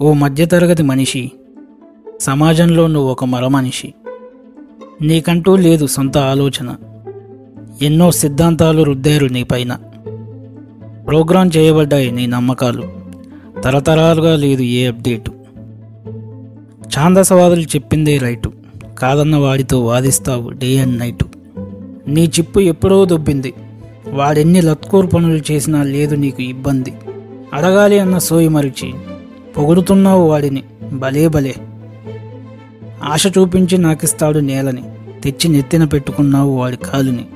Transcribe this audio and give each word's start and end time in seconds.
ఓ 0.00 0.12
మధ్యతరగతి 0.12 0.82
మనిషి 0.82 1.30
సమాజంలో 2.20 2.86
నువ్వు 2.86 3.10
ఒక 3.10 3.24
మరమనిషి 3.24 3.94
నీకంటూ 5.02 5.56
లేదు 5.56 5.86
సొంత 5.86 6.18
ఆలోచన. 6.18 6.74
ఎన్నో 7.82 8.10
సిద్ధాంతాలు 8.10 8.82
రుద్దారు 8.82 9.26
నీపైన 9.26 9.78
ప్రోగ్రాం 11.06 11.50
చేయబడ్డాయి 11.56 12.10
నీ 12.10 12.26
నమ్మకాలు. 12.26 12.82
తరతరాలుగా 13.64 14.36
లేదు 14.36 14.62
ఏ 14.62 14.86
అప్డేటు. 14.86 15.32
ఛాందసవాదులు 16.86 17.62
చెప్పిందే 17.62 18.18
రైటు. 18.18 18.52
కాదన్న 18.98 19.36
వాడితో 19.36 19.84
వాదిస్తావు 19.84 20.50
డే 20.50 20.78
అండ్ 20.78 20.98
నైటు. 20.98 21.24
నీ 22.08 22.24
చిప్పు 22.24 22.60
ఎప్పుడో 22.60 23.04
దొబ్బింది. 23.04 23.54
వాడెన్ని 24.08 24.62
లత్కూరు 24.62 25.06
పనులు 25.06 25.52
చేసినా 25.52 25.82
లేదు 25.82 26.14
నీకు 26.14 26.42
ఇబ్బంది. 26.42 26.94
అడగాలి 27.52 27.98
అన్న 27.98 28.18
సోయి 28.18 28.48
మరిచి. 28.48 28.94
పొగుడుతున్నావు 29.58 30.28
వాడిని. 30.28 30.62
భలే 30.92 31.28
భలే. 31.28 31.54
ఆశ 33.04 33.26
చూపించి 33.26 33.78
నాకిస్తాడు 33.78 34.38
నేలని. 34.38 34.82
తెచ్చి 35.24 35.48
నెత్తిన 35.48 35.84
పెట్టుకున్నావు 35.84 36.56
వాడి 36.56 36.76
కాలుని. 36.76 37.26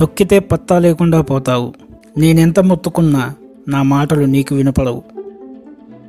తొక్కితే 0.00 0.38
పత్తా 0.38 0.78
లేకుండా 0.78 1.20
పోతావు. 1.20 1.74
నేనెంత 2.18 2.60
మొత్తుకున్నా 2.60 3.34
నా 3.68 3.82
మాటలు 3.82 4.24
నీకు 4.24 4.54
వినపడవు. 4.54 5.02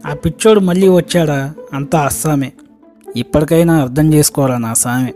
ఆ 0.08 0.14
పిచ్చోడు 0.14 0.60
మళ్ళీ 0.60 0.88
వచ్చాడా? 0.88 1.54
అంతా 1.74 2.00
అస్సామే. 2.00 2.52
ఇప్పటికైనా 3.16 3.82
అర్థం 3.82 4.14
చేసుకోరా 4.14 4.58
నా 4.58 4.74
సామె? 4.74 5.12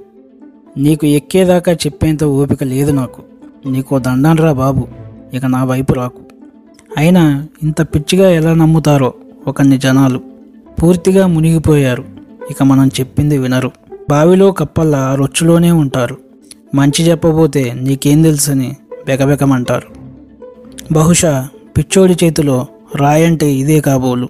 నీకు 0.78 1.06
ఎక్కేదాకా 1.06 1.72
చెప్పేంత 1.72 2.24
ఓపిక 2.24 2.64
లేదు 2.64 2.92
నాకు. 2.92 3.22
నీకో 3.70 4.00
దండంరా 4.00 4.54
బాబు. 4.54 4.88
ఇక 5.34 5.46
నా 5.46 5.64
వైపు 5.64 5.94
రాకు. 5.94 6.22
అయినా 6.98 7.48
ఇంత 7.64 7.82
పిచ్చిగా 7.82 8.30
ఎలా 8.30 8.54
నమ్ముతారో 8.54 9.14
ఒకన్ని 9.48 9.78
జనాలు. 9.78 10.31
పూర్తిగా 10.82 11.28
మునిగిపోయారు. 11.28 12.04
ఇక 12.52 12.64
మనం 12.64 12.88
చెప్పింది 12.88 13.38
వినరు. 13.38 13.72
బావిలో 14.10 14.52
కప్పల్లా 14.52 15.16
రొచ్చులోనే 15.16 15.72
ఉంటారు. 15.72 16.18
మంచి 16.76 17.04
చెప్పబోతే 17.04 17.74
నీకేం 17.74 18.22
తెలుసని 18.22 18.76
బెగబెగమంటారు 19.06 19.88
బహుశా 20.94 21.50
పిచ్చోడి 21.78 22.16
చేతిలో 22.24 22.68
రాయంటే 22.96 23.54
ఇదే 23.54 23.82
కాబోలు. 23.82 24.30